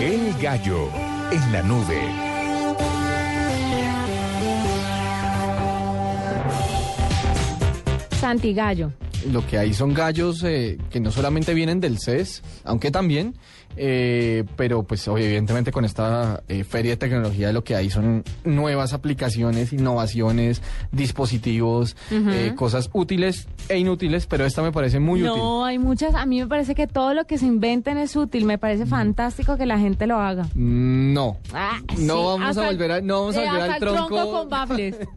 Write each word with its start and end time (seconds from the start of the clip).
El 0.00 0.34
gallo 0.42 0.90
en 1.32 1.52
la 1.52 1.62
nube. 1.62 2.00
Santi 8.20 8.52
Gallo. 8.52 8.92
Lo 9.32 9.46
que 9.46 9.58
hay 9.58 9.74
son 9.74 9.94
gallos 9.94 10.42
eh, 10.44 10.78
que 10.90 11.00
no 11.00 11.10
solamente 11.10 11.54
vienen 11.54 11.80
del 11.80 11.98
CES, 11.98 12.42
aunque 12.64 12.90
también, 12.90 13.34
eh, 13.76 14.44
pero 14.56 14.82
pues 14.84 15.06
evidentemente 15.08 15.72
con 15.72 15.84
esta 15.84 16.42
eh, 16.48 16.64
feria 16.64 16.92
de 16.92 16.96
tecnología 16.96 17.52
lo 17.52 17.64
que 17.64 17.74
hay 17.76 17.90
son 17.90 18.24
nuevas 18.44 18.92
aplicaciones, 18.92 19.72
innovaciones, 19.72 20.62
dispositivos, 20.92 21.96
cosas 22.56 22.90
útiles 22.92 23.48
e 23.68 23.78
inútiles, 23.78 24.26
pero 24.26 24.44
esta 24.44 24.62
me 24.62 24.72
parece 24.72 25.00
muy 25.00 25.22
útil. 25.22 25.36
No, 25.36 25.64
hay 25.64 25.78
muchas. 25.78 26.14
A 26.14 26.26
mí 26.26 26.40
me 26.40 26.46
parece 26.46 26.74
que 26.74 26.86
todo 26.86 27.14
lo 27.14 27.26
que 27.26 27.38
se 27.38 27.46
inventen 27.46 27.98
es 27.98 28.16
útil. 28.16 28.44
Me 28.44 28.58
parece 28.58 28.86
fantástico 28.86 29.56
que 29.56 29.66
la 29.66 29.78
gente 29.78 30.06
lo 30.06 30.18
haga. 30.20 30.44
Mm, 30.54 31.12
No. 31.12 31.38
Ah, 31.52 31.80
No 31.98 32.14
sí, 32.16 32.24
vamos 32.40 32.56
a 32.56 32.66
volver 32.66 32.92
a, 32.92 33.00
no 33.00 33.20
vamos 33.20 33.36
a 33.36 33.40
volver 33.44 33.70
al 33.70 33.80
tronco. 33.80 34.06
tronco 34.06 34.48
con 34.48 34.48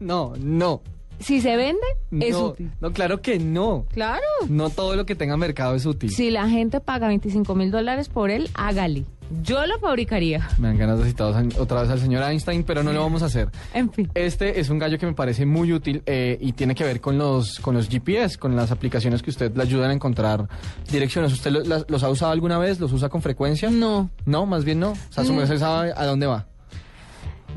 no, 0.00 0.32
no. 0.38 0.82
Si 1.20 1.40
se 1.40 1.56
vende, 1.56 1.80
es 2.12 2.32
no, 2.32 2.46
útil. 2.48 2.70
no, 2.80 2.92
claro 2.92 3.20
que 3.22 3.38
no. 3.38 3.86
Claro. 3.92 4.22
No 4.48 4.70
todo 4.70 4.96
lo 4.96 5.06
que 5.06 5.14
tenga 5.14 5.36
mercado 5.36 5.74
es 5.74 5.86
útil. 5.86 6.10
Si 6.10 6.30
la 6.30 6.48
gente 6.48 6.80
paga 6.80 7.08
25 7.08 7.54
mil 7.54 7.70
dólares 7.70 8.08
por 8.08 8.30
él, 8.30 8.48
hágale. 8.54 9.04
Yo 9.44 9.64
lo 9.66 9.78
fabricaría. 9.78 10.48
Me 10.58 10.66
dan 10.68 10.76
ganas 10.78 10.98
de 10.98 11.04
citar 11.04 11.32
otra 11.58 11.82
vez 11.82 11.90
al 11.90 12.00
señor 12.00 12.24
Einstein, 12.24 12.64
pero 12.64 12.82
no 12.82 12.92
lo 12.92 13.00
vamos 13.00 13.22
a 13.22 13.26
hacer. 13.26 13.48
En 13.74 13.92
fin. 13.92 14.10
Este 14.14 14.58
es 14.58 14.70
un 14.70 14.80
gallo 14.80 14.98
que 14.98 15.06
me 15.06 15.12
parece 15.12 15.46
muy 15.46 15.72
útil 15.72 16.02
eh, 16.06 16.36
y 16.40 16.50
tiene 16.52 16.74
que 16.74 16.82
ver 16.82 17.00
con 17.00 17.16
los, 17.16 17.60
con 17.60 17.76
los 17.76 17.88
GPS, 17.88 18.38
con 18.38 18.56
las 18.56 18.72
aplicaciones 18.72 19.22
que 19.22 19.30
usted 19.30 19.54
le 19.54 19.62
ayudan 19.62 19.90
a 19.90 19.92
encontrar 19.94 20.48
direcciones. 20.90 21.32
¿Usted 21.32 21.52
lo- 21.52 21.60
las- 21.62 21.84
los 21.88 22.02
ha 22.02 22.10
usado 22.10 22.32
alguna 22.32 22.58
vez? 22.58 22.80
¿Los 22.80 22.92
usa 22.92 23.08
con 23.08 23.22
frecuencia? 23.22 23.70
No. 23.70 24.10
No, 24.26 24.46
más 24.46 24.64
bien 24.64 24.80
no. 24.80 24.92
O 24.92 24.96
sea, 25.10 25.22
su 25.24 25.32
merced 25.32 25.58
sabe 25.58 25.92
a 25.96 26.04
dónde 26.06 26.26
va. 26.26 26.46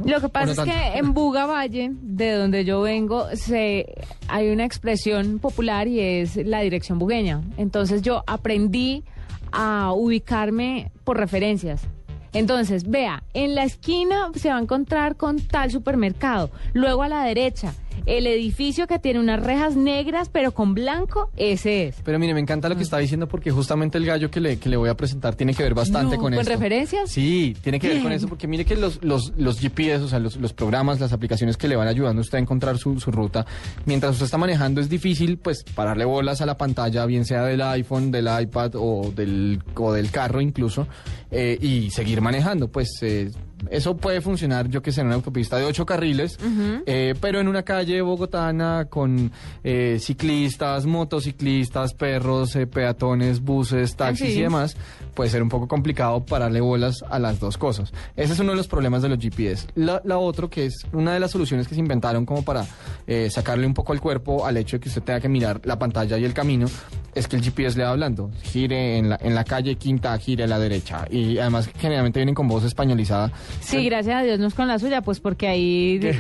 Lo 0.04 0.20
que 0.20 0.30
pasa 0.30 0.66
no 0.66 0.72
es 0.72 0.78
que 0.78 0.98
en 0.98 1.14
Buga 1.14 1.46
Valle, 1.46 1.92
de 2.02 2.34
donde 2.34 2.66
yo 2.66 2.82
vengo, 2.82 3.28
se 3.36 3.94
hay 4.28 4.50
una 4.50 4.66
expresión 4.66 5.40
popular 5.40 5.88
y 5.88 6.00
es 6.00 6.36
la 6.36 6.62
dirección 6.62 7.00
bugueña. 7.00 7.42
Entonces 7.58 8.02
yo 8.02 8.24
aprendí 8.28 9.04
a 9.52 9.94
ubicarme 9.94 10.92
por 11.04 11.18
referencias. 11.18 11.88
Entonces, 12.34 12.90
vea, 12.90 13.24
en 13.36 13.54
la 13.54 13.64
esquina 13.64 14.32
se 14.34 14.50
va 14.50 14.58
a 14.58 14.62
encontrar 14.62 15.16
con 15.16 15.40
tal 15.40 15.70
supermercado. 15.70 16.50
Luego 16.74 17.04
a 17.04 17.08
la 17.08 17.24
derecha, 17.24 17.74
el 18.06 18.28
edificio 18.28 18.88
que 18.88 19.00
tiene 19.00 19.20
unas 19.20 19.42
rejas 19.44 19.76
negras 19.76 20.30
pero 20.30 20.54
con 20.54 20.74
blanco, 20.74 21.30
ese 21.38 21.88
es. 21.88 21.96
Pero 22.04 22.20
mire, 22.20 22.34
me 22.34 22.40
encanta 22.40 22.70
lo 22.70 22.76
que 22.76 22.84
está 22.84 22.98
diciendo 22.98 23.28
porque 23.28 23.52
justamente 23.52 23.98
el 23.98 24.06
gallo 24.06 24.30
que 24.32 24.40
le, 24.40 24.58
que 24.58 24.70
le 24.70 24.78
voy 24.78 24.90
a 24.90 24.96
presentar 24.96 25.36
tiene 25.36 25.54
que 25.54 25.64
ver 25.64 25.74
bastante 25.74 26.16
No, 26.16 26.22
con 26.22 26.32
¿con 26.34 26.40
esto. 26.40 26.52
referencias? 26.52 27.10
Sí, 27.10 27.56
tiene 27.62 27.80
que 27.80 27.88
ver 27.90 28.02
con 28.02 28.12
eso 28.12 28.28
porque 28.28 28.48
mire 28.48 28.66
que 28.66 28.76
los, 28.76 29.04
los, 29.04 29.34
los 29.38 29.60
GPS, 29.60 30.04
o 30.04 30.08
sea, 30.08 30.20
los, 30.20 30.38
los 30.38 30.54
programas, 30.54 31.00
las 31.00 31.14
aplicaciones 31.14 31.58
que 31.58 31.68
le 31.68 31.76
van 31.76 31.88
ayudando 31.88 32.20
a 32.20 32.24
usted 32.24 32.38
a 32.38 32.42
encontrar 32.42 32.78
su, 32.78 33.00
su 33.00 33.12
ruta, 33.12 33.46
mientras 33.86 34.14
usted 34.14 34.26
está 34.26 34.38
manejando 34.38 34.82
es 34.82 34.90
difícil 34.90 35.38
pues 35.38 35.64
pararle 35.76 36.06
bolas 36.06 36.42
a 36.42 36.46
la 36.46 36.58
pantalla, 36.58 37.06
bien 37.06 37.26
sea 37.26 37.44
del 37.44 37.62
iPhone, 37.62 38.12
del 38.12 38.28
iPad 38.42 38.72
o 38.76 39.12
del, 39.16 39.62
o 39.76 39.94
del 39.94 40.12
carro 40.12 40.42
incluso, 40.42 40.88
eh, 41.32 41.58
y 41.62 41.90
seguir 41.92 42.22
manejando. 42.22 42.68
Pues 42.68 42.90
eh, 43.02 43.32
eso 43.70 43.98
puede 43.98 44.22
funcionar, 44.22 44.70
yo 44.70 44.82
que 44.82 44.92
sé, 44.92 45.02
en 45.02 45.08
una 45.08 45.16
autopista 45.16 45.58
de 45.58 45.66
ocho 45.66 45.86
carriles, 45.86 46.38
eh, 46.86 47.14
pero 47.20 47.40
en 47.40 47.48
una 47.48 47.64
calle 47.64 48.02
bogotana 48.02 48.88
con 48.90 49.32
eh, 49.64 49.98
ciclistas, 50.00 50.86
motociclistas, 50.86 51.94
perros, 51.94 52.56
eh, 52.56 52.68
peatones, 52.68 53.42
buses, 53.42 53.96
taxis 53.96 54.34
sí. 54.34 54.40
y 54.40 54.42
demás, 54.42 54.76
puede 55.14 55.30
ser 55.30 55.44
un 55.44 55.50
poco 55.50 55.68
complicado 55.68 56.26
pararle 56.26 56.62
bolas 56.62 57.04
a 57.10 57.20
las 57.20 57.40
dos 57.40 57.58
cosas. 57.58 57.94
Ese 58.16 58.34
es 58.34 58.40
uno 58.40 58.52
de 58.52 58.58
los 58.58 58.68
problemas 58.68 59.02
de 59.02 59.10
los 59.10 59.20
GPS. 59.20 59.68
La, 59.76 60.02
la 60.04 60.18
otro, 60.18 60.50
que 60.50 60.66
es 60.66 60.86
una 60.92 61.14
de 61.14 61.20
las 61.20 61.32
soluciones 61.32 61.68
que 61.68 61.76
se 61.76 61.80
inventaron 61.80 62.26
como 62.26 62.44
para 62.44 62.66
eh, 63.08 63.30
sacarle 63.30 63.66
un 63.68 63.74
poco 63.74 63.94
al 63.94 64.02
cuerpo 64.02 64.46
al 64.46 64.58
hecho 64.58 64.78
de 64.78 64.82
que 64.82 64.90
usted 64.90 65.04
tenga 65.04 65.20
que 65.20 65.30
mirar 65.30 65.62
la 65.64 65.78
pantalla 65.78 66.18
y 66.18 66.26
el 66.26 66.34
camino, 66.34 66.68
es 67.16 67.28
que 67.28 67.36
el 67.36 67.44
GPS 67.44 67.78
le 67.78 67.84
va 67.84 67.92
hablando. 67.92 68.32
Gire 68.44 68.98
en 68.98 69.10
la, 69.10 69.20
en 69.22 69.36
la 69.36 69.44
calle 69.44 69.76
quinta, 69.76 70.18
gire 70.18 70.44
a 70.44 70.48
la 70.48 70.60
derecha. 70.60 71.06
Y 71.10 71.38
además 71.38 71.70
generalmente 71.78 72.20
vienen 72.20 72.36
con 72.36 72.48
voz 72.48 72.64
españolizada. 72.64 73.32
Sí, 73.62 73.86
gracias 73.86 74.16
a 74.16 74.24
Dios 74.24 74.40
no 74.40 74.48
es 74.48 74.54
con 74.54 74.68
la 74.68 74.80
suya, 74.80 75.02
pues 75.02 75.20
porque 75.20 75.48
ahí 75.48 76.00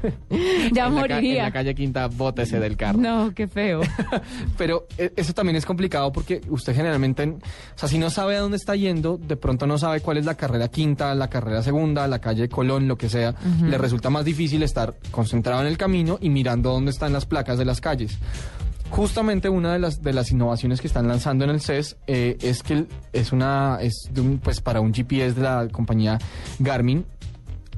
ya 0.00 0.16
En 0.32 0.72
la 0.72 0.72
ca- 0.72 0.86
En 0.86 0.92
moriría. 0.94 1.42
la 1.44 1.50
calle 1.52 1.74
quinta, 1.74 2.06
bótese 2.08 2.58
del 2.58 2.76
carro. 2.76 2.98
No, 2.98 3.32
qué 3.34 3.46
feo. 3.48 3.80
Pero 4.58 4.86
eh, 4.98 5.12
eso 5.16 5.32
también 5.34 5.56
es 5.56 5.66
complicado 5.66 6.10
porque 6.12 6.40
usted 6.48 6.74
generalmente, 6.74 7.24
o 7.28 7.38
sea, 7.78 7.88
si 7.88 7.98
no 7.98 8.08
sabe 8.10 8.36
a 8.36 8.40
dónde 8.40 8.56
está 8.56 8.74
yendo, 8.76 9.18
de 9.18 9.36
pronto 9.36 9.66
no 9.66 9.78
sabe 9.78 10.00
cuál 10.00 10.16
es 10.16 10.24
la 10.24 10.34
carrera 10.36 10.68
quinta, 10.68 11.14
la 11.14 11.28
carrera 11.28 11.62
segunda, 11.62 12.06
la 12.08 12.18
calle 12.20 12.48
Colón, 12.48 12.88
lo 12.88 12.96
que 12.96 13.08
sea, 13.08 13.34
le 13.62 13.76
resulta 13.78 14.10
más 14.10 14.24
difícil 14.24 14.62
estar 14.62 14.94
concentrado 15.10 15.60
en 15.62 15.66
el 15.66 15.76
camino 15.76 16.18
y 16.20 16.30
mirando 16.30 16.70
dónde 16.72 16.90
están 16.90 17.12
las 17.12 17.26
placas 17.26 17.58
de 17.58 17.64
las 17.64 17.80
calles. 17.80 18.18
Justamente 18.90 19.48
una 19.48 19.72
de 19.72 19.78
las 19.78 20.02
de 20.02 20.12
las 20.12 20.30
innovaciones 20.32 20.80
que 20.80 20.86
están 20.86 21.06
lanzando 21.08 21.44
en 21.44 21.50
el 21.50 21.60
CES 21.60 21.96
eh, 22.06 22.36
es 22.42 22.62
que 22.62 22.86
es 23.12 23.32
una 23.32 23.78
es 23.80 24.08
de 24.12 24.20
un, 24.20 24.38
pues 24.38 24.60
para 24.60 24.80
un 24.80 24.92
GPS 24.92 25.34
de 25.34 25.42
la 25.42 25.68
compañía 25.70 26.18
Garmin 26.58 27.04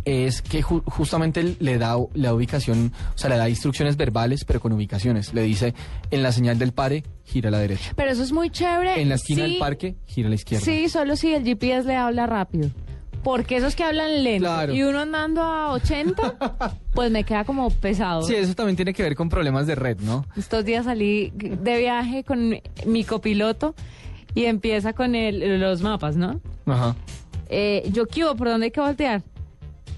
es 0.05 0.43
que 0.43 0.65
ju- 0.65 0.83
justamente 0.85 1.55
le 1.61 1.79
da 1.79 1.95
la 2.15 2.35
ubicación, 2.35 2.93
o 3.15 3.19
sea, 3.19 3.31
le 3.31 3.37
da 3.37 3.49
instrucciones 3.49 3.97
verbales, 3.97 4.45
pero 4.45 4.59
con 4.59 4.73
ubicaciones. 4.73 5.33
Le 5.33 5.43
dice, 5.43 5.75
en 6.11 6.25
la 6.25 6.33
señal 6.33 6.59
del 6.59 6.73
pare, 6.73 7.05
gira 7.23 7.51
a 7.51 7.53
la 7.53 7.59
derecha. 7.61 7.93
Pero 7.95 8.11
eso 8.11 8.25
es 8.25 8.33
muy 8.33 8.51
chévere. 8.51 9.01
En 9.01 9.09
la 9.09 9.15
esquina 9.15 9.45
sí, 9.45 9.51
del 9.51 9.59
parque, 9.61 9.95
gira 10.07 10.27
a 10.27 10.31
la 10.31 10.35
izquierda. 10.35 10.65
Sí, 10.65 10.89
solo 10.89 11.15
si 11.15 11.33
el 11.33 11.45
GPS 11.45 11.87
le 11.87 11.95
habla 11.95 12.27
rápido. 12.27 12.69
Porque 13.23 13.57
esos 13.57 13.77
que 13.77 13.85
hablan 13.85 14.25
lento 14.25 14.47
Claro. 14.47 14.73
y 14.75 14.83
uno 14.83 14.99
andando 15.01 15.43
a 15.43 15.73
80, 15.73 16.35
pues 16.95 17.11
me 17.11 17.23
queda 17.25 17.45
como 17.45 17.71
pesado. 17.71 18.23
Sí, 18.23 18.35
eso 18.35 18.55
también 18.55 18.75
tiene 18.77 18.93
que 18.93 19.03
ver 19.03 19.15
con 19.15 19.29
problemas 19.29 19.67
de 19.67 19.75
red, 19.77 19.99
¿no? 20.01 20.27
Estos 20.37 20.65
días 20.65 20.85
salí 20.87 21.33
de 21.37 21.79
viaje 21.79 22.25
con 22.25 22.61
mi 22.87 23.05
copiloto 23.05 23.75
y 24.35 24.47
empieza 24.47 24.93
con 24.93 25.15
el, 25.15 25.61
los 25.61 25.83
mapas, 25.83 26.17
¿no? 26.17 26.41
Ajá. 26.67 26.97
Eh, 27.49 27.89
yo, 27.93 28.07
¿qué? 28.07 28.25
¿Por 28.37 28.49
dónde 28.49 28.67
hay 28.67 28.71
que 28.73 28.81
voltear? 28.81 29.23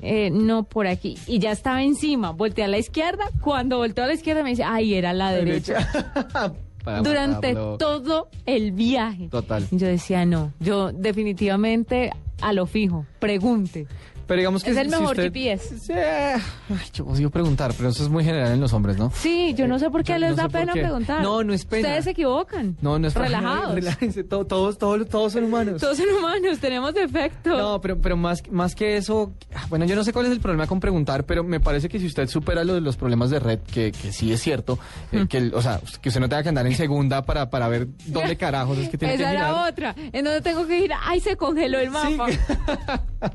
Eh, 0.03 0.29
no, 0.31 0.65
por 0.65 0.87
aquí. 0.87 1.17
Y 1.27 1.39
ya 1.39 1.53
estaba 1.53 1.83
encima. 1.83 2.33
Volteé 2.33 2.65
a 2.65 2.69
la 2.69 2.77
izquierda. 2.79 3.25
Cuando 3.41 3.79
volteó 3.79 4.05
a 4.05 4.07
la 4.09 4.13
izquierda 4.15 4.43
me 4.43 4.51
dice, 4.51 4.65
ay, 4.65 4.95
era 4.95 5.13
la 5.15 5.31
derecha. 5.33 5.89
Para 6.85 7.01
Durante 7.01 7.55
matarlo. 7.55 7.79
todo 7.79 8.29
el 8.47 8.73
viaje. 8.73 9.29
Total. 9.31 9.67
Yo 9.71 9.87
decía, 9.87 10.27
no, 10.27 10.53
yo 10.61 10.93
definitivamente 10.93 12.11
a 12.43 12.53
lo 12.53 12.67
fijo, 12.67 13.07
pregunte. 13.21 13.87
Pero 14.27 14.39
digamos 14.39 14.65
que 14.65 14.71
Es 14.71 14.77
el 14.77 14.85
si 14.87 14.91
mejor 14.91 15.11
usted- 15.11 15.25
GPS. 15.33 15.79
Sí, 15.79 15.93
ay, 15.93 16.77
yo 16.95 17.29
a 17.29 17.31
preguntar, 17.31 17.73
pero 17.77 17.91
eso 17.91 18.03
es 18.03 18.09
muy 18.09 18.25
general 18.25 18.53
en 18.53 18.61
los 18.61 18.73
hombres, 18.73 18.97
¿no? 18.99 19.11
Sí, 19.15 19.55
yo 19.55 19.69
no 19.69 19.79
sé 19.79 19.91
por 19.91 20.03
qué 20.03 20.13
Yo 20.15 20.19
les 20.19 20.31
no 20.31 20.37
da 20.37 20.49
pena 20.49 20.73
preguntar. 20.73 21.23
No, 21.23 21.43
no 21.45 21.53
es 21.53 21.65
pena. 21.65 21.89
Ustedes 21.89 22.05
se 22.05 22.11
equivocan. 22.11 22.77
No, 22.81 22.99
no 22.99 23.07
es 23.09 23.15
Relajados. 23.15 23.75
Relájense, 23.75 24.25
to- 24.25 24.45
todos, 24.47 24.79
todos, 24.79 25.09
todos 25.09 25.33
son 25.33 25.45
humanos. 25.45 25.81
Todos 25.81 25.97
son 25.99 26.07
humanos, 26.19 26.59
tenemos 26.59 26.95
defectos. 26.95 27.57
No, 27.59 27.81
pero, 27.81 27.99
pero 28.01 28.17
más, 28.17 28.43
más 28.51 28.75
que 28.75 28.97
eso, 28.97 29.33
bueno, 29.69 29.85
yo 29.85 29.95
no 29.97 30.05
sé 30.05 30.13
cuál 30.13 30.27
es 30.27 30.33
el 30.33 30.41
problema 30.41 30.67
con 30.67 30.81
preguntar, 30.81 31.25
pero 31.25 31.45
me 31.45 31.61
parece 31.61 31.89
que 31.89 31.99
si 31.99 32.07
usted 32.07 32.27
supera 32.29 32.65
lo 32.65 32.75
de 32.75 32.81
los 32.81 32.97
problemas 32.97 33.31
de 33.31 33.41
red, 33.41 33.59
que, 33.61 33.93
que 33.93 34.13
sí 34.13 34.33
es 34.33 34.41
cierto, 34.41 34.79
eh, 35.13 35.27
que, 35.29 35.39
el- 35.39 35.55
o 35.55 35.61
sea, 35.63 35.81
que 36.01 36.09
usted 36.09 36.21
no 36.21 36.29
tenga 36.29 36.43
que 36.43 36.49
andar 36.49 36.67
en 36.67 36.75
segunda 36.75 37.23
para, 37.23 37.51
para 37.51 37.69
ver 37.69 37.89
dónde 38.07 38.37
carajos 38.39 38.79
es 38.79 38.89
que 38.89 38.99
tiene 38.99 39.15
Esa 39.15 39.25
que 39.25 39.31
era 39.37 39.49
mirar. 39.49 39.69
otra. 39.73 39.95
En 40.13 40.25
donde 40.25 40.41
tengo 40.41 40.67
que 40.67 40.79
ir, 40.81 40.91
ay, 41.03 41.21
se 41.21 41.37
congeló 41.37 41.79
el 41.79 41.89
Sí. 41.89 41.91
mapa. 41.93 42.27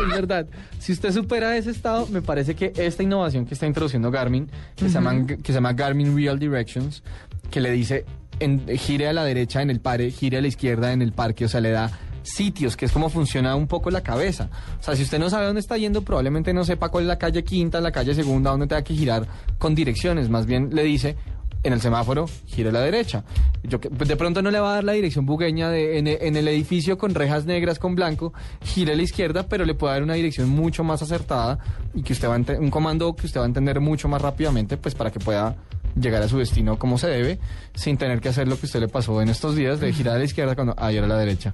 Es 0.00 0.08
verdad. 0.08 0.46
Si 0.78 0.92
usted 0.92 1.12
supera 1.12 1.56
ese 1.56 1.70
estado, 1.70 2.06
me 2.08 2.22
parece 2.22 2.54
que 2.54 2.72
esta 2.76 3.02
innovación 3.02 3.44
que 3.46 3.54
está 3.54 3.66
introduciendo 3.66 4.10
Garmin, 4.10 4.48
que, 4.76 4.86
se, 4.88 4.94
llama, 4.94 5.26
que 5.26 5.38
se 5.44 5.52
llama 5.52 5.72
Garmin 5.74 6.16
Real 6.16 6.38
Directions, 6.38 7.02
que 7.50 7.60
le 7.60 7.70
dice 7.70 8.04
en- 8.40 8.66
gire 8.78 9.08
a 9.08 9.12
la 9.12 9.24
derecha 9.24 9.62
en 9.62 9.70
el 9.70 9.80
pare, 9.80 10.10
gire 10.10 10.38
a 10.38 10.40
la 10.40 10.48
izquierda 10.48 10.92
en 10.92 11.02
el 11.02 11.12
parque, 11.12 11.44
o 11.44 11.48
sea, 11.48 11.60
le 11.60 11.70
da 11.70 11.90
sitios, 12.22 12.76
que 12.76 12.86
es 12.86 12.92
como 12.92 13.08
funciona 13.10 13.54
un 13.56 13.66
poco 13.66 13.90
la 13.90 14.02
cabeza. 14.02 14.48
O 14.80 14.82
sea, 14.82 14.94
si 14.96 15.02
usted 15.02 15.18
no 15.18 15.28
sabe 15.28 15.46
dónde 15.46 15.60
está 15.60 15.76
yendo, 15.76 16.02
probablemente 16.02 16.54
no 16.54 16.64
sepa 16.64 16.88
cuál 16.88 17.04
es 17.04 17.08
la 17.08 17.18
calle 17.18 17.42
quinta, 17.44 17.80
la 17.80 17.90
calle 17.92 18.14
segunda, 18.14 18.50
dónde 18.52 18.68
tenga 18.68 18.82
que 18.82 18.94
girar 18.94 19.26
con 19.58 19.74
direcciones. 19.74 20.28
Más 20.30 20.46
bien 20.46 20.70
le 20.72 20.84
dice, 20.84 21.16
en 21.64 21.72
el 21.72 21.80
semáforo, 21.80 22.28
gire 22.46 22.70
a 22.70 22.72
la 22.72 22.80
derecha. 22.80 23.24
Yo, 23.62 23.80
que- 23.80 23.88
de 23.88 24.16
pronto 24.16 24.42
no 24.42 24.50
le 24.50 24.58
va 24.60 24.72
a 24.72 24.74
dar 24.74 24.84
la 24.84 24.92
dirección 24.92 25.26
bugueña 25.26 25.70
de, 25.70 25.98
en, 25.98 26.06
en 26.08 26.36
el 26.36 26.48
edificio 26.48 26.98
con 26.98 27.14
rejas 27.14 27.44
negras 27.46 27.78
con 27.78 27.94
blanco, 27.94 28.32
gire 28.64 28.92
a 28.92 28.96
la 28.96 29.02
izquierda, 29.02 29.46
pero 29.48 29.64
le 29.64 29.74
puede 29.74 29.94
dar 29.94 30.02
una 30.02 30.14
dirección 30.14 30.48
mucho 30.48 30.82
más 30.84 31.02
acertada 31.02 31.58
y 31.94 32.02
que 32.02 32.12
usted 32.12 32.28
va 32.28 32.34
a 32.36 32.58
un 32.58 32.70
comando 32.70 33.14
que 33.14 33.26
usted 33.26 33.38
va 33.40 33.44
a 33.44 33.46
entender 33.46 33.78
mucho 33.80 34.08
más 34.08 34.20
rápidamente, 34.22 34.76
pues 34.76 34.94
para 34.94 35.10
que 35.12 35.20
pueda 35.20 35.56
llegar 35.94 36.22
a 36.22 36.28
su 36.28 36.38
destino 36.38 36.78
como 36.78 36.96
se 36.98 37.06
debe, 37.08 37.38
sin 37.74 37.96
tener 37.98 38.20
que 38.20 38.30
hacer 38.30 38.48
lo 38.48 38.58
que 38.58 38.66
usted 38.66 38.80
le 38.80 38.88
pasó 38.88 39.20
en 39.22 39.28
estos 39.28 39.54
días 39.54 39.78
de 39.78 39.92
girar 39.92 40.16
a 40.16 40.18
la 40.18 40.24
izquierda 40.24 40.54
cuando 40.54 40.74
ayer 40.78 41.04
a 41.04 41.06
la 41.06 41.18
derecha. 41.18 41.52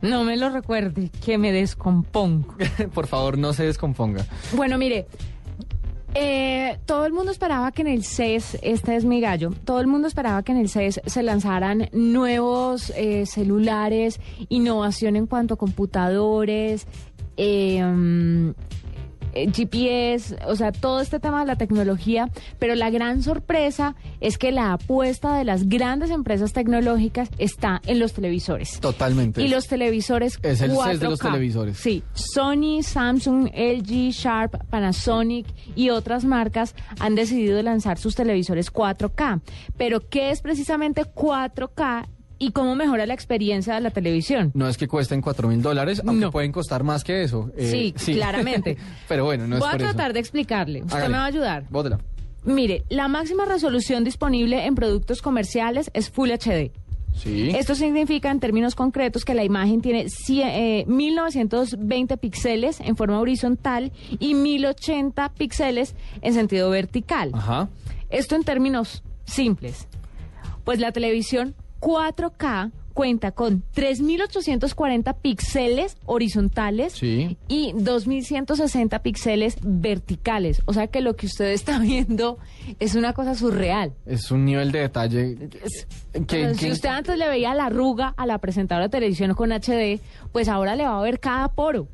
No 0.00 0.22
me 0.24 0.36
lo 0.36 0.50
recuerde, 0.50 1.10
que 1.24 1.38
me 1.38 1.50
descompongo. 1.50 2.54
Por 2.94 3.06
favor, 3.06 3.36
no 3.38 3.52
se 3.52 3.64
descomponga. 3.64 4.24
Bueno, 4.54 4.78
mire, 4.78 5.06
Eh, 6.16 6.78
todo 6.86 7.06
el 7.06 7.12
mundo 7.12 7.32
esperaba 7.32 7.72
que 7.72 7.82
en 7.82 7.88
el 7.88 8.04
CES, 8.04 8.58
este 8.62 8.94
es 8.94 9.04
mi 9.04 9.20
gallo, 9.20 9.50
todo 9.64 9.80
el 9.80 9.88
mundo 9.88 10.06
esperaba 10.06 10.44
que 10.44 10.52
en 10.52 10.58
el 10.58 10.68
CES 10.68 11.00
se 11.04 11.22
lanzaran 11.24 11.88
nuevos 11.92 12.90
eh, 12.96 13.26
celulares, 13.26 14.20
innovación 14.48 15.16
en 15.16 15.26
cuanto 15.26 15.54
a 15.54 15.56
computadores, 15.56 16.86
eh, 17.36 17.82
eh, 19.34 19.50
GPS, 19.52 20.36
o 20.46 20.56
sea, 20.56 20.72
todo 20.72 21.00
este 21.00 21.20
tema 21.20 21.40
de 21.40 21.46
la 21.46 21.56
tecnología, 21.56 22.28
pero 22.58 22.74
la 22.74 22.90
gran 22.90 23.22
sorpresa 23.22 23.94
es 24.20 24.38
que 24.38 24.52
la 24.52 24.72
apuesta 24.72 25.36
de 25.36 25.44
las 25.44 25.68
grandes 25.68 26.10
empresas 26.10 26.52
tecnológicas 26.52 27.30
está 27.38 27.80
en 27.86 27.98
los 27.98 28.12
televisores. 28.12 28.80
Totalmente. 28.80 29.42
Y 29.42 29.48
los 29.48 29.66
televisores 29.66 30.38
Es 30.42 30.60
el 30.60 30.72
CES 30.72 31.00
de 31.00 31.08
los 31.08 31.20
4K. 31.20 31.32
televisores. 31.32 31.76
Sí, 31.78 32.02
Sony, 32.14 32.82
Samsung, 32.82 33.48
LG, 33.54 34.10
Sharp, 34.10 34.64
Panasonic 34.70 35.46
y 35.74 35.90
otras 35.90 36.24
marcas 36.24 36.74
han 37.00 37.14
decidido 37.14 37.62
lanzar 37.62 37.98
sus 37.98 38.14
televisores 38.14 38.72
4K. 38.72 39.40
Pero 39.76 40.08
¿qué 40.08 40.30
es 40.30 40.40
precisamente 40.40 41.02
4K 41.04 42.06
y 42.46 42.50
cómo 42.52 42.74
mejora 42.76 43.06
la 43.06 43.14
experiencia 43.14 43.74
de 43.74 43.80
la 43.80 43.90
televisión? 43.90 44.50
No 44.54 44.68
es 44.68 44.76
que 44.76 44.86
cuesten 44.88 45.20
cuatro 45.20 45.48
mil 45.48 45.62
dólares, 45.62 46.02
aunque 46.06 46.26
No. 46.26 46.30
pueden 46.30 46.52
costar 46.52 46.82
más 46.84 47.02
que 47.04 47.22
eso. 47.22 47.50
Eh, 47.56 47.92
Sí, 47.96 48.14
claramente. 48.14 48.76
Pero 49.08 49.24
bueno, 49.24 49.46
no 49.46 49.56
Voy 49.58 49.66
es 49.68 49.68
a 49.68 49.70
por 49.72 49.80
tratar 49.80 50.06
eso. 50.08 50.14
de 50.14 50.20
explicarle. 50.20 50.82
Usted 50.82 50.96
Hágale. 50.96 51.12
me 51.12 51.18
va 51.18 51.24
a 51.24 51.28
ayudar. 51.28 51.64
Bótela. 51.70 51.98
Mire, 52.44 52.84
la 52.90 53.08
máxima 53.08 53.44
resolución 53.46 54.04
disponible 54.04 54.66
en 54.66 54.74
productos 54.74 55.22
comerciales 55.22 55.90
es 55.94 56.10
Full 56.10 56.30
HD. 56.30 56.70
Sí. 57.14 57.50
Esto 57.56 57.74
significa 57.76 58.30
en 58.30 58.40
términos 58.40 58.74
concretos 58.74 59.24
que 59.24 59.34
la 59.34 59.44
imagen 59.44 59.80
tiene 59.80 60.06
cien- 60.06 60.50
eh, 60.52 60.84
1920 60.88 62.16
píxeles 62.16 62.80
en 62.80 62.96
forma 62.96 63.20
horizontal 63.20 63.92
y 64.18 64.34
1080 64.34 65.28
píxeles 65.32 65.94
en 66.22 66.34
sentido 66.34 66.70
vertical. 66.70 67.30
Ajá. 67.32 67.68
Esto 68.10 68.34
en 68.36 68.42
términos 68.44 69.02
simples. 69.24 69.86
Pues 70.64 70.80
la 70.80 70.92
televisión 70.92 71.54
4K 71.88 72.72
cuenta 72.94 73.32
con 73.32 73.64
3.840 73.74 75.16
píxeles 75.20 75.96
horizontales 76.06 76.92
Sí. 76.92 77.36
y 77.48 77.72
2.160 77.72 79.02
píxeles 79.02 79.56
verticales. 79.62 80.62
O 80.64 80.72
sea 80.72 80.86
que 80.86 81.00
lo 81.00 81.16
que 81.16 81.26
usted 81.26 81.46
está 81.50 81.78
viendo 81.80 82.38
es 82.78 82.94
una 82.94 83.12
cosa 83.12 83.34
surreal. 83.34 83.92
Es 84.06 84.30
un 84.30 84.44
nivel 84.44 84.72
de 84.72 84.78
detalle 84.80 85.36
que, 86.12 86.24
que- 86.26 86.54
si 86.54 86.70
usted 86.70 86.88
antes 86.88 87.18
le 87.18 87.28
veía 87.28 87.52
la 87.54 87.66
arruga 87.66 88.14
a 88.16 88.26
la 88.26 88.38
presentadora 88.38 88.86
de 88.86 88.90
televisión 88.90 89.34
con 89.34 89.50
HD, 89.52 90.00
pues 90.32 90.48
ahora 90.48 90.76
le 90.76 90.84
va 90.84 90.98
a 90.98 91.02
ver 91.02 91.18
cada 91.20 91.48
poro. 91.48 91.88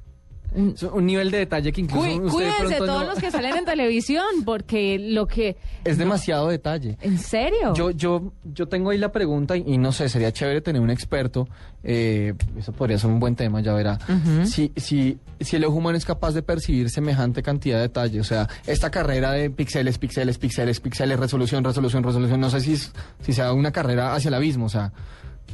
Un- 0.54 0.70
es 0.74 0.82
un 0.82 1.06
nivel 1.06 1.30
de 1.30 1.38
detalle 1.38 1.70
que 1.72 1.80
incluso 1.80 2.02
Cuí- 2.06 2.14
usted 2.14 2.24
de 2.26 2.30
cuídense 2.32 2.76
pronto 2.76 2.86
todos 2.86 3.02
no- 3.02 3.10
los 3.10 3.18
que 3.20 3.30
salen 3.30 3.56
en 3.56 3.64
televisión, 3.64 4.24
porque 4.44 4.98
lo 4.98 5.26
que... 5.26 5.56
es 5.84 5.96
demasiado 5.98 6.48
detalle. 6.48 6.96
¿En 7.00 7.18
serio? 7.18 7.72
Yo, 7.74 7.90
yo, 7.92 8.32
yo 8.52 8.66
tengo 8.66 8.90
ahí 8.90 8.98
la 8.98 9.12
pregunta 9.12 9.56
y, 9.56 9.62
y 9.66 9.78
no 9.78 9.92
sé, 9.92 10.08
sería 10.08 10.32
chévere 10.32 10.60
tener 10.60 10.82
un 10.82 10.90
experto. 10.90 11.48
eh, 11.84 12.34
eso 12.58 12.72
podría 12.72 12.98
ser 12.98 13.10
un 13.10 13.20
buen 13.20 13.36
tema, 13.36 13.60
ya 13.60 13.72
verá. 13.74 13.98
si, 14.44 14.72
si, 14.76 15.18
si 15.40 15.56
el 15.56 15.64
ojo 15.64 15.76
humano 15.76 15.96
es 15.96 16.04
capaz 16.04 16.32
de 16.32 16.42
percibir 16.42 16.90
semejante 16.90 17.42
cantidad 17.42 17.76
de 17.76 17.82
detalle, 17.82 18.20
o 18.20 18.24
sea, 18.24 18.48
esta 18.66 18.90
carrera 18.90 19.32
de 19.32 19.50
píxeles, 19.50 19.98
píxeles, 19.98 20.36
píxeles, 20.38 20.80
píxeles, 20.80 21.18
resolución, 21.18 21.62
resolución, 21.64 22.02
resolución, 22.02 22.40
no 22.40 22.50
sé 22.50 22.60
si, 22.60 22.72
es- 22.74 22.92
si 23.22 23.32
sea 23.32 23.52
una 23.52 23.70
carrera 23.72 24.14
hacia 24.14 24.28
el 24.28 24.34
abismo, 24.34 24.66
o 24.66 24.68
sea. 24.68 24.92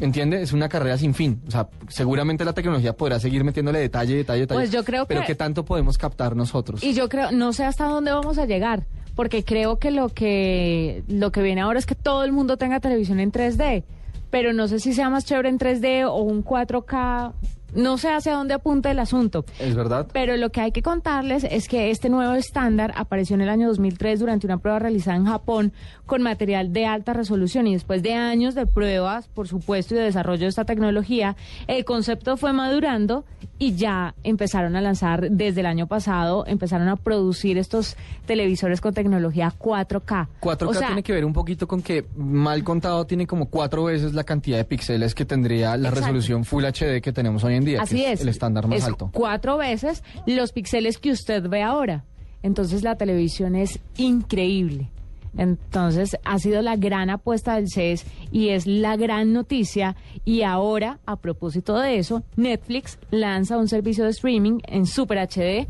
¿Entiende? 0.01 0.43
Es 0.43 0.53
una 0.53 0.69
carrera 0.69 0.99
sin 0.99 1.15
fin. 1.15 1.41
O 1.49 1.51
sea, 1.51 1.69
seguramente 1.89 2.45
la 2.45 2.53
tecnología 2.53 2.95
podrá 2.95 3.19
seguir 3.19 3.45
metiéndole 3.45 3.79
detalle, 3.79 4.15
detalle, 4.17 4.41
detalle. 4.41 4.59
Pues 4.61 4.71
yo 4.71 4.85
creo 4.85 5.07
Pero 5.07 5.21
que- 5.23 5.29
¿qué 5.29 5.35
tanto 5.35 5.65
podemos 5.65 5.97
captar 5.97 6.37
nosotros? 6.37 6.83
Y 6.83 6.93
yo 6.93 7.09
creo, 7.09 7.33
no 7.33 7.53
sé 7.53 7.65
hasta 7.65 7.85
dónde 7.87 8.13
vamos 8.13 8.37
a 8.39 8.45
llegar, 8.47 8.85
porque 9.15 9.43
creo 9.45 9.79
que 9.79 9.91
lo 9.91 10.09
que 10.11 11.03
lo 11.09 11.33
que 11.33 11.41
viene 11.43 11.63
ahora 11.63 11.79
es 11.79 11.87
que 11.87 11.95
todo 11.95 12.25
el 12.25 12.33
mundo 12.33 12.57
tenga 12.59 12.79
televisión 12.81 13.21
en 13.21 13.33
3D, 13.33 13.85
pero 14.31 14.53
no 14.53 14.69
sé 14.69 14.81
si 14.81 14.93
sea 14.93 15.09
más 15.09 15.25
chévere 15.25 15.49
en 15.49 15.59
3D 15.59 16.05
o 16.07 16.17
un 16.17 16.43
4K, 16.45 17.33
no 17.75 17.99
sé 17.99 18.11
hacia 18.11 18.35
dónde 18.35 18.55
apunta 18.55 18.91
el 18.91 18.99
asunto. 18.99 19.45
¿Es 19.59 19.75
verdad? 19.75 20.07
Pero 20.13 20.37
lo 20.37 20.51
que 20.51 20.61
hay 20.61 20.73
que 20.73 20.83
contarles 20.83 21.45
es 21.45 21.69
que 21.69 21.91
este 21.91 22.09
nuevo 22.09 22.35
estándar 22.35 22.93
apareció 22.97 23.35
en 23.35 23.43
el 23.43 23.49
año 23.49 23.69
2003 23.69 24.21
durante 24.21 24.47
una 24.47 24.59
prueba 24.59 24.79
realizada 24.79 25.17
en 25.17 25.27
Japón 25.27 25.73
con 26.07 26.23
material 26.23 26.73
de 26.73 26.87
alta 26.87 27.13
resolución 27.13 27.67
y 27.67 27.75
después 27.75 28.03
de 28.03 28.15
años 28.15 28.55
de 28.55 28.67
pruebas, 28.67 29.29
por 29.29 29.49
supuesto, 29.49 29.95
y 29.95 29.99
de 29.99 30.05
desarrollo 30.05 30.43
de 30.43 30.49
esta 30.49 30.65
tecnología, 30.65 31.37
el 31.67 31.85
concepto 31.85 32.37
fue 32.37 32.53
madurando 32.53 33.25
y 33.59 33.75
ya 33.75 34.15
empezaron 34.23 34.77
a 34.77 34.81
lanzar 34.81 35.31
desde 35.31 35.61
el 35.61 35.67
año 35.67 35.87
pasado, 35.87 36.45
empezaron 36.47 36.89
a 36.89 36.97
producir 36.97 37.59
estos 37.59 37.97
televisores 38.27 38.81
con 38.81 38.95
tecnología 38.95 39.53
4K. 39.59 40.29
4K 40.41 40.69
O 40.69 40.75
sea, 40.75 40.89
tiene 40.89 41.03
que 41.03 41.13
ver 41.13 41.25
un 41.25 41.33
poquito 41.33 41.67
con 41.67 41.83
que 41.83 42.05
mal 42.17 42.63
contado 42.65 43.07
tiene 43.07 43.27
como 43.27 43.47
cuatro 43.47 43.85
veces 43.85 44.15
la 44.15 44.25
cantidad 44.25 44.59
de 44.59 44.65
píxeles 44.65 45.15
que 45.15 45.25
tendría 45.25 45.77
la 45.77 45.89
Exacto. 45.89 46.01
resolución 46.01 46.45
Full 46.45 46.65
HD 46.65 47.01
que 47.01 47.13
tenemos 47.13 47.45
hoy 47.45 47.55
en 47.55 47.65
día, 47.67 47.83
Así 47.83 47.97
que 47.97 48.13
es. 48.13 48.21
el 48.23 48.29
estándar 48.29 48.67
más 48.67 48.79
Es 48.79 48.85
alto. 48.85 49.11
Cuatro 49.13 49.59
veces 49.59 50.03
los 50.27 50.53
píxeles 50.53 50.97
que 50.99 51.11
usted 51.11 51.47
ve 51.49 51.63
ahora. 51.63 52.05
Entonces 52.43 52.83
la 52.83 52.97
televisión 52.97 53.55
es 53.57 53.79
increíble. 53.99 54.91
Entonces 55.37 56.17
ha 56.25 56.39
sido 56.39 56.63
la 56.63 56.77
gran 56.77 57.11
apuesta 57.11 57.57
del 57.57 57.69
CES 57.69 58.07
y 58.33 58.49
es 58.49 58.67
la 58.67 58.97
gran 58.97 59.33
noticia. 59.33 59.95
Y 60.25 60.43
ahora, 60.43 60.99
a 61.05 61.17
propósito 61.17 61.79
de 61.79 61.99
eso, 61.99 62.23
Netflix 62.37 62.99
lanza 63.11 63.59
un 63.59 63.69
servicio 63.69 64.05
de 64.05 64.11
streaming 64.11 64.61
en 64.67 64.87
Super 64.87 65.19
HD 65.19 65.67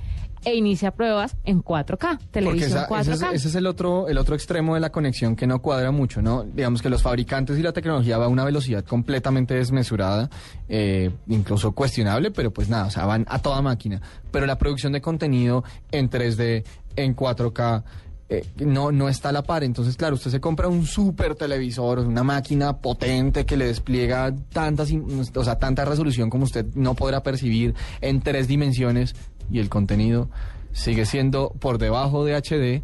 e 0.46 0.54
inicia 0.54 0.92
pruebas 0.92 1.36
en 1.44 1.60
4K, 1.60 1.98
Porque 2.18 2.24
televisión 2.30 2.70
esa- 2.70 2.86
4K. 2.88 3.00
ese, 3.00 3.12
es, 3.26 3.32
ese 3.34 3.48
es 3.48 3.54
el 3.56 3.66
otro 3.66 4.08
el 4.08 4.16
otro 4.16 4.36
extremo 4.36 4.74
de 4.74 4.80
la 4.80 4.90
conexión 4.90 5.34
que 5.34 5.46
no 5.46 5.60
cuadra 5.60 5.90
mucho, 5.90 6.22
¿no? 6.22 6.44
Digamos 6.44 6.80
que 6.82 6.88
los 6.88 7.02
fabricantes 7.02 7.58
y 7.58 7.62
la 7.62 7.72
tecnología 7.72 8.16
va 8.16 8.26
a 8.26 8.28
una 8.28 8.44
velocidad 8.44 8.84
completamente 8.84 9.54
desmesurada, 9.54 10.30
eh, 10.68 11.10
incluso 11.26 11.72
cuestionable, 11.72 12.30
pero 12.30 12.52
pues 12.52 12.68
nada, 12.68 12.86
o 12.86 12.90
sea, 12.90 13.06
van 13.06 13.26
a 13.28 13.40
toda 13.40 13.60
máquina. 13.60 14.00
Pero 14.30 14.46
la 14.46 14.56
producción 14.56 14.92
de 14.92 15.00
contenido 15.00 15.64
en 15.90 16.08
3D, 16.08 16.64
en 16.94 17.14
4K, 17.16 17.82
eh, 18.28 18.44
no, 18.58 18.90
no 18.90 19.08
está 19.08 19.28
a 19.28 19.32
la 19.32 19.42
par. 19.42 19.62
Entonces, 19.62 19.96
claro, 19.96 20.14
usted 20.16 20.30
se 20.32 20.40
compra 20.40 20.66
un 20.68 20.84
super 20.86 21.34
televisor, 21.36 22.00
una 22.00 22.22
máquina 22.24 22.76
potente 22.78 23.46
que 23.46 23.56
le 23.56 23.66
despliega 23.66 24.32
tantas, 24.52 24.90
o 25.34 25.44
sea, 25.44 25.58
tanta 25.58 25.84
resolución 25.84 26.28
como 26.30 26.44
usted 26.44 26.66
no 26.74 26.94
podrá 26.94 27.22
percibir 27.22 27.74
en 28.00 28.20
tres 28.20 28.48
dimensiones 28.48 29.14
y 29.50 29.58
el 29.60 29.68
contenido 29.68 30.28
sigue 30.72 31.06
siendo 31.06 31.50
por 31.58 31.78
debajo 31.78 32.24
de 32.24 32.34
HD 32.36 32.82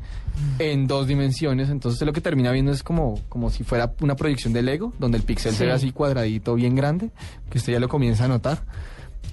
en 0.58 0.86
dos 0.86 1.06
dimensiones. 1.06 1.68
Entonces, 1.68 2.00
lo 2.06 2.12
que 2.14 2.20
termina 2.22 2.50
viendo 2.50 2.72
es 2.72 2.82
como, 2.82 3.20
como 3.28 3.50
si 3.50 3.64
fuera 3.64 3.92
una 4.00 4.16
proyección 4.16 4.52
de 4.54 4.62
Lego, 4.62 4.94
donde 4.98 5.18
el 5.18 5.24
píxel 5.24 5.52
se 5.52 5.58
Sí. 5.58 5.64
ve 5.66 5.72
así 5.72 5.92
cuadradito, 5.92 6.54
bien 6.54 6.74
grande, 6.74 7.10
que 7.50 7.58
usted 7.58 7.74
ya 7.74 7.80
lo 7.80 7.88
comienza 7.88 8.24
a 8.24 8.28
notar. 8.28 8.62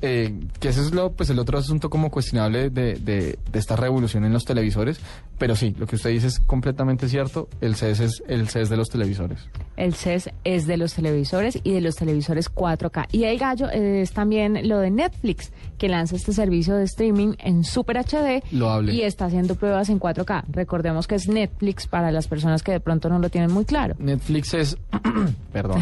Eh, 0.01 0.33
que 0.59 0.69
ese 0.69 0.81
es 0.81 0.93
lo, 0.93 1.11
pues 1.11 1.29
el 1.29 1.39
otro 1.39 1.57
asunto 1.57 1.89
como 1.89 2.09
cuestionable 2.09 2.69
de, 2.69 2.95
de, 2.95 3.37
de 3.51 3.59
esta 3.59 3.75
revolución 3.75 4.23
en 4.25 4.33
los 4.33 4.45
televisores. 4.45 4.99
Pero 5.37 5.55
sí, 5.55 5.73
lo 5.77 5.87
que 5.87 5.95
usted 5.95 6.09
dice 6.09 6.27
es 6.27 6.39
completamente 6.39 7.07
cierto. 7.07 7.47
El 7.61 7.75
CES 7.75 7.99
es 8.01 8.23
el 8.27 8.49
CES 8.49 8.69
de 8.69 8.77
los 8.77 8.89
televisores. 8.89 9.47
El 9.77 9.93
CES 9.93 10.31
es 10.43 10.67
de 10.67 10.77
los 10.77 10.93
televisores 10.93 11.59
y 11.63 11.71
de 11.71 11.81
los 11.81 11.95
televisores 11.95 12.53
4K. 12.53 13.07
Y 13.11 13.23
el 13.23 13.37
gallo 13.39 13.69
es 13.69 14.11
también 14.11 14.67
lo 14.67 14.79
de 14.79 14.91
Netflix, 14.91 15.51
que 15.77 15.87
lanza 15.87 16.17
este 16.17 16.33
servicio 16.33 16.75
de 16.75 16.83
streaming 16.83 17.35
en 17.39 17.63
Super 17.63 17.97
HD 17.97 18.43
Loable. 18.51 18.93
y 18.93 19.03
está 19.03 19.25
haciendo 19.25 19.55
pruebas 19.55 19.89
en 19.89 19.99
4K. 19.99 20.43
Recordemos 20.49 21.07
que 21.07 21.15
es 21.15 21.27
Netflix 21.29 21.87
para 21.87 22.11
las 22.11 22.27
personas 22.27 22.61
que 22.61 22.73
de 22.73 22.79
pronto 22.81 23.07
no 23.07 23.19
lo 23.19 23.29
tienen 23.29 23.51
muy 23.51 23.65
claro. 23.65 23.95
Netflix 23.99 24.53
es... 24.53 24.77
perdón. 25.53 25.81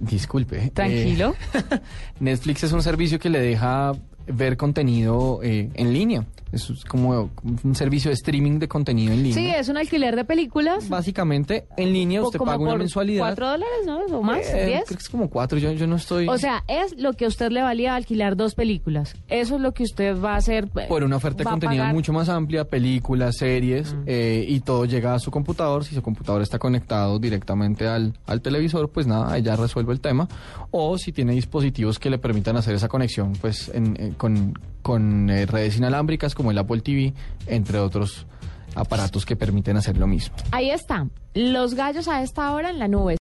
Disculpe. 0.00 0.64
eh, 0.66 0.70
Tranquilo. 0.70 1.34
Netflix 2.20 2.64
es 2.64 2.72
un 2.72 2.82
servicio 2.82 3.18
que 3.18 3.30
le 3.30 3.40
deja 3.40 3.92
ver 4.32 4.56
contenido 4.56 5.40
eh, 5.42 5.70
en 5.74 5.92
línea. 5.92 6.24
Es 6.50 6.66
como 6.88 7.28
un 7.62 7.74
servicio 7.74 8.08
de 8.08 8.14
streaming 8.14 8.58
de 8.58 8.68
contenido 8.68 9.12
en 9.12 9.22
línea. 9.22 9.34
Sí, 9.34 9.46
es 9.54 9.68
un 9.68 9.76
alquiler 9.76 10.16
de 10.16 10.24
películas. 10.24 10.88
Básicamente, 10.88 11.66
en 11.76 11.92
línea 11.92 12.22
usted 12.22 12.38
paga 12.38 12.56
una 12.56 12.74
mensualidad. 12.76 13.20
¿Cuatro 13.20 13.48
dólares, 13.50 13.78
no? 13.84 13.98
¿O 14.18 14.22
más? 14.22 14.46
Eh, 14.54 14.64
¿Diez? 14.66 14.84
Creo 14.86 14.96
que 14.96 15.02
es 15.02 15.08
como 15.10 15.28
cuatro. 15.28 15.58
Yo, 15.58 15.72
yo 15.72 15.86
no 15.86 15.96
estoy... 15.96 16.26
O 16.26 16.38
sea, 16.38 16.64
es 16.66 16.96
lo 16.98 17.12
que 17.12 17.26
a 17.26 17.28
usted 17.28 17.50
le 17.50 17.60
valía 17.60 17.94
alquilar 17.94 18.34
dos 18.34 18.54
películas. 18.54 19.14
Eso 19.28 19.56
es 19.56 19.60
lo 19.60 19.74
que 19.74 19.82
usted 19.82 20.18
va 20.18 20.32
a 20.32 20.36
hacer. 20.36 20.70
eh, 20.76 20.86
por 20.88 21.04
una 21.04 21.16
oferta 21.16 21.44
de 21.44 21.50
contenido 21.50 21.82
pagar. 21.82 21.94
mucho 21.94 22.14
más 22.14 22.30
amplia, 22.30 22.64
películas, 22.64 23.36
series, 23.36 23.94
eh, 24.06 24.42
y 24.48 24.60
todo 24.60 24.86
llega 24.86 25.12
a 25.12 25.18
su 25.18 25.30
computador. 25.30 25.84
Si 25.84 25.94
su 25.94 26.00
computador 26.00 26.40
está 26.40 26.58
conectado 26.58 27.18
directamente 27.18 27.86
al, 27.86 28.14
al 28.26 28.40
televisor, 28.40 28.88
pues 28.88 29.06
nada, 29.06 29.36
ella 29.36 29.54
resuelve 29.54 29.92
el 29.92 30.00
tema. 30.00 30.26
O 30.70 30.96
si 30.96 31.12
tiene 31.12 31.32
dispositivos 31.34 31.98
que 31.98 32.08
le 32.08 32.16
permitan 32.16 32.56
hacer 32.56 32.74
esa 32.74 32.88
conexión, 32.88 33.34
pues 33.38 33.68
en- 33.74 33.96
eh, 34.00 34.12
con, 34.18 34.58
con 34.82 35.30
eh, 35.30 35.46
redes 35.46 35.78
inalámbricas 35.78 36.34
como 36.34 36.50
el 36.50 36.58
Apple 36.58 36.82
TV, 36.82 37.14
entre 37.46 37.78
otros 37.78 38.26
aparatos 38.74 39.24
que 39.24 39.36
permiten 39.36 39.76
hacer 39.76 39.96
lo 39.96 40.06
mismo. 40.06 40.36
Ahí 40.50 40.70
está. 40.70 41.06
Los 41.34 41.74
gallos 41.74 42.08
a 42.08 42.22
esta 42.22 42.52
hora 42.52 42.70
en 42.70 42.78
la 42.78 42.88
nube. 42.88 43.16